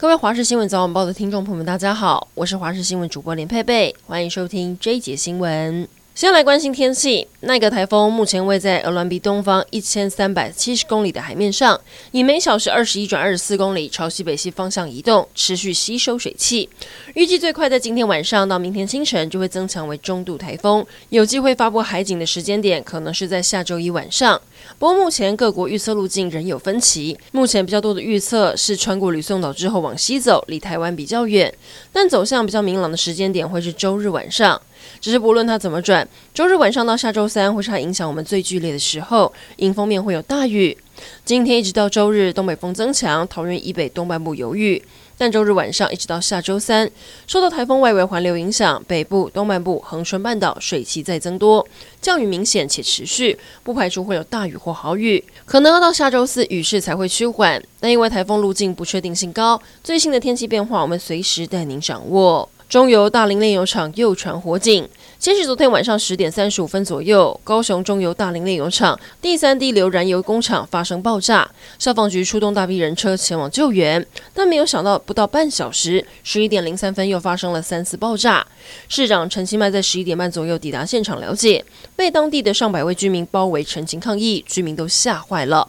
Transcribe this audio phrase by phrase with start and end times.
[0.00, 5.88] 各位华视新闻早晚报的听众朋友们，大家好，我是华视新闻主播连佩佩，欢迎收听这一节新闻。
[6.14, 11.80] 先来关心天气，奈格台风目前位在鹅銮鼻东方一千三百七十公里的海面上，
[12.12, 16.68] 以每小时二十一转二十四公里朝西北西方向移动，持续吸收水汽。
[17.14, 24.40] 预计最快在今天晚上到明天清晨就会增强为中度台风，有机会发布海警的时间点可能是在下周一晚上。
[24.78, 31.52] 不过目前各国预测路径仍有分歧，目前比较多的预测是穿过吕宋岛之后往西走，离台湾比较远，
[31.92, 34.60] 但走向比较明朗的时间点会是周日晚上。
[35.00, 40.76] 只是不论它怎么转，周日晚上到下周三会是它影响我们最剧烈的时候，迎风面会有大雨。
[41.24, 44.82] 今天一直到周日，东北风增强，桃园以北东半部有雨。
[45.18, 46.88] 但周日晚上一直到下周三，
[47.26, 51.66] 受到台风外围环流影响，北部、东半部、恒春半岛水汽再增多，
[52.00, 55.22] 降雨明显且持续，不排除会有大雨或豪雨。
[55.44, 62.48] 可能要到下周四雨势才会趋缓，但因为台风路径不确定性高，最新的天气变化我们随时带您掌握。
[62.68, 64.86] 中油大林炼油厂又传火警。
[65.18, 78.46] 先是昨天晚上十点三十五分左右，高雄中油大林炼油厂第三滴流燃油工厂发生爆炸，消防局出动大批人车前往救援，但没有想到不到半小时，十一点零三分又发生了三次爆炸。
[78.86, 81.64] 市长陈其迈在十一点半左右抵达现场了解，
[81.96, 85.66] 被当地的上百位居民包围陈情抗议，居民都吓坏了。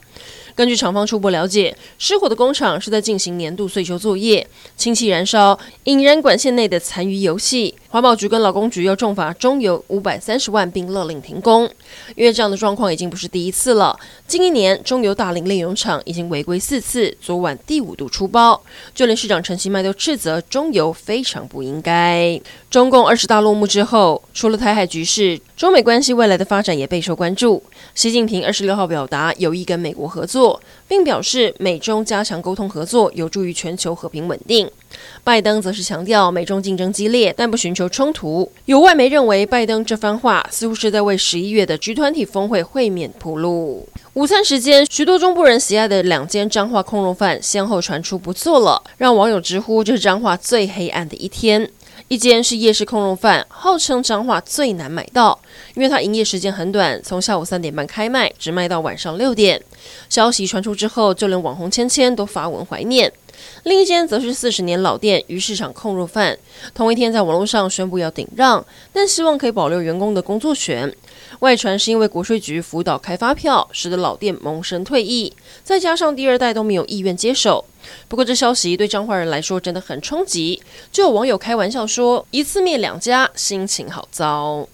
[0.55, 7.75] 根据厂方初步了解，失火的工厂是在进行年度岁修作业，氢气燃烧引燃管线内的残余油气。
[7.91, 11.67] 环保局跟劳工局要重罚中油五百三十万，并勒令停工。
[12.15, 13.97] 因为这样的状况已经不是第一次了，
[14.27, 18.61] 近一年中油大林炼油厂已经违规四次，昨晚第五度出包，
[18.93, 22.39] 就连市长陈其迈都斥责中油非常不应该。
[22.69, 27.63] 中共二十大落幕之后，除了台海局势，中美关系未来的发展也备受关注。
[27.95, 30.48] 习近平二十六号表达有意跟美国合作，
[30.87, 34.69] 并表示美中加强沟通合作有助于全球和平稳定。
[35.23, 38.49] 拜登则是强调美中竞争激烈，但不寻求冲突。
[38.65, 43.87] 有外媒认为，拜登这番话似乎是在为十一月的 G20 峰会会面铺路。
[44.13, 51.69] 午餐时间，许多中部人喜爱的两间彰化控肉饭先后传出不做了，让网友直呼这是彰化最黑暗的一天。
[52.09, 55.39] 一间是夜市空肉饭，号称彰化最难买到，
[55.75, 59.61] 因为它营业时间很短，从下午三点半开卖，只卖到晚上六点。
[60.09, 63.13] 消息传出之后，就连网红芊芊都发文怀念。
[63.63, 66.37] 另一间则是四十年老店鱼市场控肉饭，
[66.73, 70.93] 同一天在网络上宣布要顶让，但希望可以保留员工的工作权。
[71.39, 75.31] 外传是因为国税局辅导开发票，使得老店萌生退役，
[75.63, 77.63] 再加上第二代都没有意愿接手。
[78.07, 80.61] 不过，这消息对彰化人来说真的很冲击。
[80.91, 84.67] 就有网友开玩笑说：“一次灭两家，心情好糟。”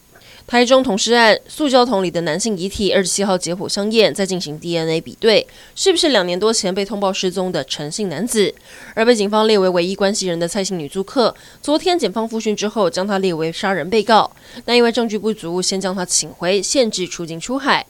[0.48, 8.54] 台中同尸案，塑胶桶里的男性遗体二十七号解剖相验，在进行 DNA 比对，是不是两年多前被通报失踪的陈姓男子？
[8.94, 14.32] 而被警方列为唯一关系人的蔡姓女租客，昨天检方复讯之后，将他列为杀人被告，
[14.64, 17.84] 但因为证据不足，先将他请回，限制出境出海。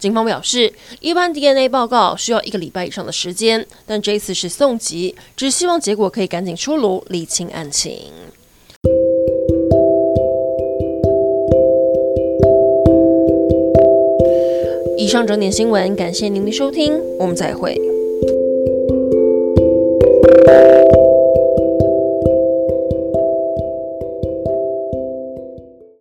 [0.00, 8.12] 警方表示，一般 DNA 报告需要一个礼拜以上的时间，但这次是送急，只希望结果可以赶紧出炉，厘清案情。
[15.10, 17.89] 以上整点新闻，感谢您的收听，我们再会。